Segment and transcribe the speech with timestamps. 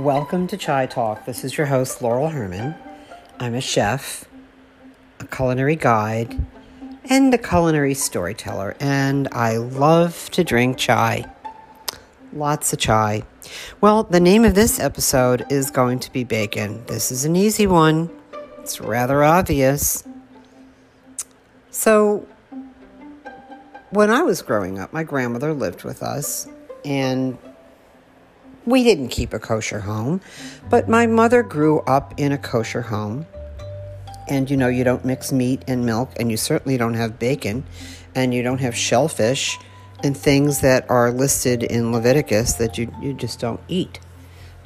[0.00, 1.26] Welcome to Chai Talk.
[1.26, 2.74] This is your host, Laurel Herman.
[3.38, 4.24] I'm a chef,
[5.18, 6.40] a culinary guide,
[7.04, 11.30] and a culinary storyteller, and I love to drink chai.
[12.32, 13.24] Lots of chai.
[13.82, 16.82] Well, the name of this episode is going to be bacon.
[16.86, 18.08] This is an easy one,
[18.58, 20.02] it's rather obvious.
[21.70, 22.26] So,
[23.90, 26.48] when I was growing up, my grandmother lived with us,
[26.86, 27.36] and
[28.66, 30.20] we didn't keep a kosher home,
[30.68, 33.26] but my mother grew up in a kosher home.
[34.28, 37.64] And you know, you don't mix meat and milk, and you certainly don't have bacon,
[38.14, 39.58] and you don't have shellfish
[40.02, 43.98] and things that are listed in Leviticus that you, you just don't eat.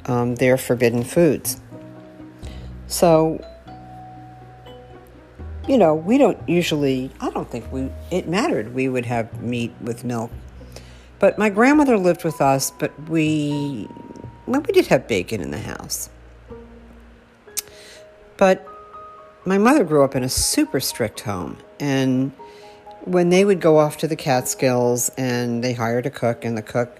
[0.05, 1.59] Um, they're forbidden foods.
[2.87, 3.43] So,
[5.67, 9.73] you know, we don't usually, I don't think we, it mattered we would have meat
[9.81, 10.31] with milk
[11.19, 13.87] but my grandmother lived with us, but we,
[14.45, 16.09] well, we did have bacon in the house.
[18.37, 18.67] But
[19.45, 21.57] my mother grew up in a super strict home.
[21.79, 22.31] And
[23.01, 26.61] when they would go off to the Catskills and they hired a cook, and the
[26.61, 26.99] cook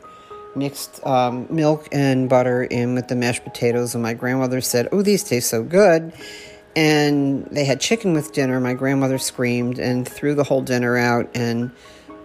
[0.55, 5.01] mixed um, milk and butter in with the mashed potatoes, and my grandmother said, Oh,
[5.01, 6.13] these taste so good.
[6.75, 8.59] And they had chicken with dinner.
[8.59, 11.29] My grandmother screamed and threw the whole dinner out.
[11.33, 11.71] And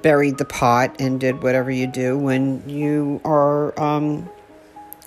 [0.03, 4.29] buried the pot and did whatever you do when you are um,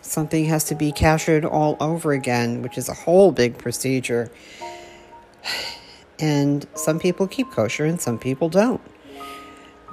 [0.01, 4.29] something has to be kashered all over again, which is a whole big procedure.
[6.19, 8.79] And some people keep kosher and some people don't.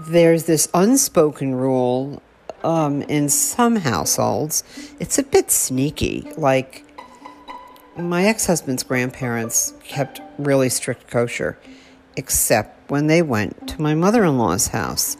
[0.06, 2.22] There's this unspoken rule
[2.62, 4.62] um, in some households.
[5.00, 6.30] It's a bit sneaky.
[6.36, 6.84] Like
[7.96, 11.58] my ex husband's grandparents kept really strict kosher
[12.16, 15.16] except when they went to my mother in law's house.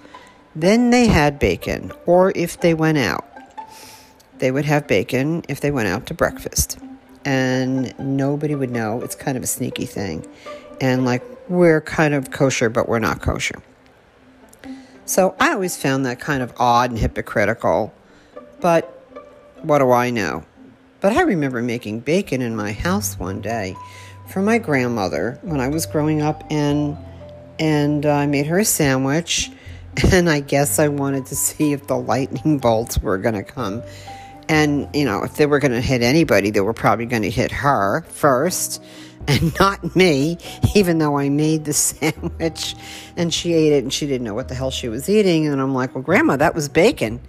[0.55, 3.27] Then they had bacon, or if they went out,
[4.39, 6.79] they would have bacon if they went out to breakfast.
[7.25, 9.03] And nobody would know.
[9.03, 10.27] It's kind of a sneaky thing.
[10.81, 13.63] And like, we're kind of kosher, but we're not kosher.
[15.05, 17.93] So I always found that kind of odd and hypocritical.
[18.61, 18.85] But
[19.63, 20.45] what do I know?
[21.01, 23.77] But I remember making bacon in my house one day
[24.31, 26.97] for my grandmother when I was growing up, and
[27.59, 29.51] and uh, I made her a sandwich.
[30.13, 33.83] And I guess I wanted to see if the lightning bolts were going to come.
[34.49, 37.31] And, you know, if they were going to hit anybody, they were probably going to
[37.31, 38.83] hit her first
[39.29, 40.39] and not me,
[40.75, 42.77] even though I made the sandwich
[43.17, 45.47] and she ate it and she didn't know what the hell she was eating.
[45.47, 47.21] And I'm like, well, Grandma, that was bacon.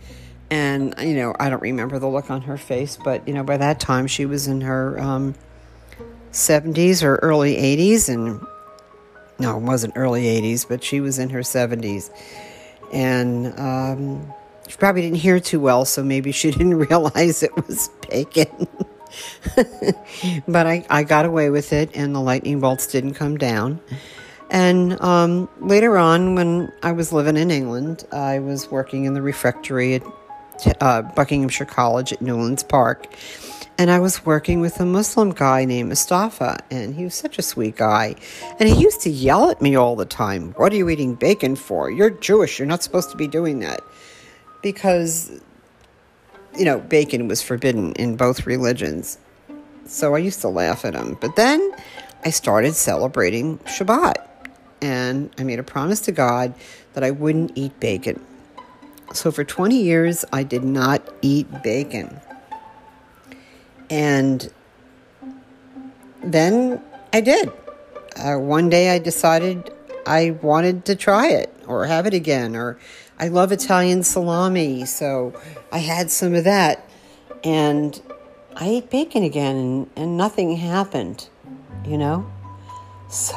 [0.50, 3.58] And, you know, I don't remember the look on her face, but, you know, by
[3.58, 5.36] that time she was in her um,
[6.32, 8.46] 70s or early 80s, and
[9.40, 12.10] no, it wasn't early 80s, but she was in her 70s.
[12.94, 14.34] And um,
[14.68, 18.68] she probably didn't hear too well, so maybe she didn't realize it was bacon.
[20.48, 23.80] but I, I got away with it, and the lightning bolts didn't come down.
[24.50, 29.22] And um, later on, when I was living in England, I was working in the
[29.22, 30.04] refectory at
[30.82, 33.08] uh, Buckinghamshire College at Newlands Park
[33.82, 37.42] and I was working with a Muslim guy named Mustafa, and he was such a
[37.42, 38.14] sweet guy.
[38.60, 41.56] And he used to yell at me all the time, What are you eating bacon
[41.56, 41.90] for?
[41.90, 43.80] You're Jewish, you're not supposed to be doing that.
[44.62, 45.32] Because,
[46.56, 49.18] you know, bacon was forbidden in both religions.
[49.88, 51.18] So I used to laugh at him.
[51.20, 51.72] But then
[52.24, 54.18] I started celebrating Shabbat,
[54.84, 56.54] and I made a promise to God
[56.94, 58.24] that I wouldn't eat bacon.
[59.16, 62.22] So for 20 years, I did not eat bacon.
[63.92, 64.52] And
[66.24, 66.82] then
[67.12, 67.52] I did.
[68.16, 69.70] Uh, one day I decided
[70.06, 72.56] I wanted to try it or have it again.
[72.56, 72.80] Or
[73.20, 75.40] I love Italian salami, so
[75.72, 76.90] I had some of that.
[77.44, 78.02] And
[78.56, 81.30] I ate bacon again, and, and nothing happened,
[81.86, 82.32] you know?
[83.12, 83.36] So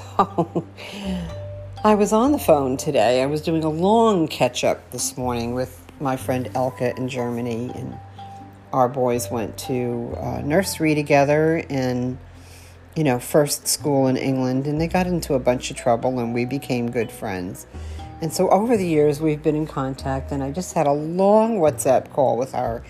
[1.85, 3.25] I was on the phone today.
[3.25, 7.73] I was doing a long catch up this morning with my friend Elka in Germany.
[7.75, 7.99] And
[8.75, 12.19] our boys went to uh, nursery together and
[12.97, 16.35] you know first school in england and they got into a bunch of trouble and
[16.35, 17.67] we became good friends.
[18.21, 21.59] And so over the years we've been in contact and i just had a long
[21.59, 22.83] whatsapp call with her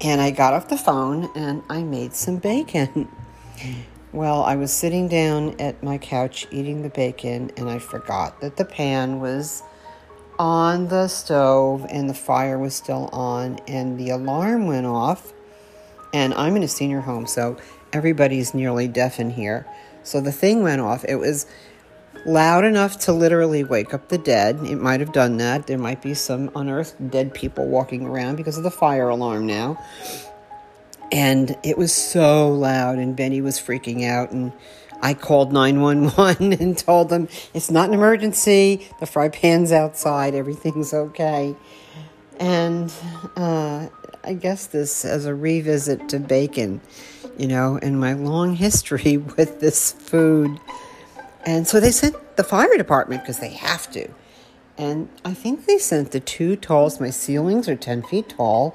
[0.00, 3.08] and i got off the phone and i made some bacon.
[4.12, 8.56] Well i was sitting down at my couch eating the bacon and i forgot that
[8.56, 9.64] the pan was
[10.38, 15.32] on the stove and the fire was still on and the alarm went off.
[16.12, 17.56] And i'm in a senior home so
[17.92, 19.66] everybody's nearly deaf in here.
[20.02, 21.04] So the thing went off.
[21.08, 21.46] It was
[22.26, 24.58] loud enough to literally wake up the dead.
[24.64, 25.66] It might have done that.
[25.66, 29.82] There might be some unearthed dead people walking around because of the fire alarm now.
[31.12, 34.32] And it was so loud, and Benny was freaking out.
[34.32, 34.52] And
[35.04, 38.88] I called 911 and told them it's not an emergency.
[39.00, 41.54] The fry pan's outside, everything's okay.
[42.40, 42.90] And
[43.36, 43.88] uh,
[44.24, 46.80] I guess this as a revisit to bacon,
[47.36, 50.58] you know, and my long history with this food.
[51.44, 54.08] And so they sent the fire department because they have to.
[54.78, 56.98] And I think they sent the two tallest.
[56.98, 58.74] My ceilings are 10 feet tall.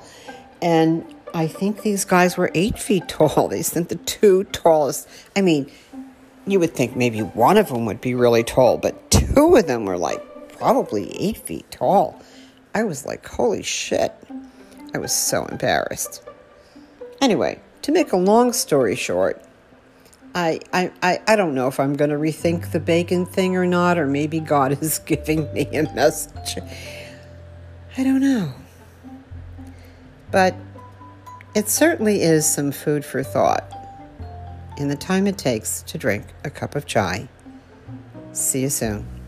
[0.61, 1.03] And
[1.33, 3.47] I think these guys were eight feet tall.
[3.47, 5.09] They sent the two tallest.
[5.35, 5.71] I mean,
[6.51, 9.85] you would think maybe one of them would be really tall, but two of them
[9.85, 12.21] were like probably eight feet tall.
[12.73, 14.13] I was like, holy shit.
[14.93, 16.23] I was so embarrassed.
[17.21, 19.43] Anyway, to make a long story short,
[20.35, 23.65] I, I, I, I don't know if I'm going to rethink the bacon thing or
[23.65, 26.61] not, or maybe God is giving me a message.
[27.97, 28.53] I don't know.
[30.31, 30.55] But
[31.55, 33.78] it certainly is some food for thought
[34.79, 37.27] in the time it takes to drink a cup of chai.
[38.31, 39.18] See you soon.